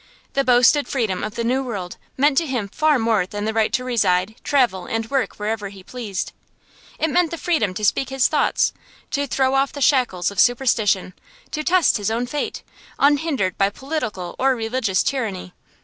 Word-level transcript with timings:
The 0.33 0.43
boasted 0.43 0.87
freedom 0.87 1.23
of 1.23 1.35
the 1.35 1.43
New 1.43 1.61
World 1.61 1.97
meant 2.17 2.35
to 2.39 2.47
him 2.47 2.69
far 2.69 2.97
more 2.97 3.27
than 3.27 3.45
the 3.45 3.53
right 3.53 3.71
to 3.73 3.83
reside, 3.83 4.33
travel, 4.43 4.87
and 4.87 5.07
work 5.11 5.35
wherever 5.35 5.69
he 5.69 5.83
pleased; 5.83 6.31
it 6.97 7.11
meant 7.11 7.29
the 7.29 7.37
freedom 7.37 7.75
to 7.75 7.85
speak 7.85 8.09
his 8.09 8.27
thoughts, 8.27 8.73
to 9.11 9.27
throw 9.27 9.53
off 9.53 9.71
the 9.71 9.79
shackles 9.79 10.31
of 10.31 10.39
superstition, 10.39 11.13
to 11.51 11.63
test 11.63 11.97
his 11.97 12.09
own 12.09 12.25
fate, 12.25 12.63
unhindered 12.97 13.59
by 13.59 13.69
political 13.69 14.33
or 14.39 14.55
religious 14.55 15.03
tyranny. 15.03 15.53